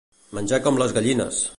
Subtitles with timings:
[0.37, 1.45] Menjar com les gallines.